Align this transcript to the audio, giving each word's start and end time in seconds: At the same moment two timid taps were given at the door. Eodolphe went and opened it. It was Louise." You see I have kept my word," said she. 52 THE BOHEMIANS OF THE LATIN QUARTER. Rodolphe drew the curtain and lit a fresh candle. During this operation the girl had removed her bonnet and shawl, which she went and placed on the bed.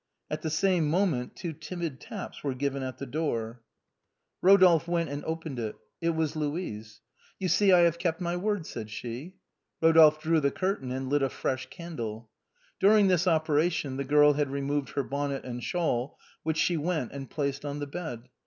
At 0.31 0.41
the 0.41 0.49
same 0.49 0.89
moment 0.89 1.35
two 1.35 1.53
timid 1.53 1.99
taps 2.01 2.43
were 2.43 2.55
given 2.55 2.81
at 2.81 2.97
the 2.97 3.05
door. 3.05 3.61
Eodolphe 4.43 4.87
went 4.87 5.11
and 5.11 5.23
opened 5.25 5.59
it. 5.59 5.75
It 6.01 6.15
was 6.15 6.35
Louise." 6.35 7.01
You 7.39 7.47
see 7.47 7.71
I 7.71 7.81
have 7.81 7.99
kept 7.99 8.19
my 8.19 8.35
word," 8.35 8.65
said 8.65 8.89
she. 8.89 9.35
52 9.79 9.79
THE 9.81 9.81
BOHEMIANS 9.81 9.81
OF 9.81 9.81
THE 9.81 9.87
LATIN 9.87 9.91
QUARTER. 9.91 9.99
Rodolphe 9.99 10.23
drew 10.23 10.39
the 10.39 10.57
curtain 10.57 10.91
and 10.91 11.09
lit 11.11 11.21
a 11.21 11.29
fresh 11.29 11.69
candle. 11.69 12.29
During 12.79 13.07
this 13.09 13.27
operation 13.27 13.97
the 13.97 14.03
girl 14.03 14.33
had 14.33 14.49
removed 14.49 14.89
her 14.93 15.03
bonnet 15.03 15.43
and 15.45 15.63
shawl, 15.63 16.17
which 16.41 16.57
she 16.57 16.77
went 16.77 17.11
and 17.11 17.29
placed 17.29 17.63
on 17.63 17.77
the 17.77 17.85
bed. 17.85 18.23